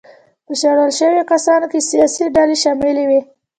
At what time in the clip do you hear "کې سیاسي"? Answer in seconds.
1.71-2.25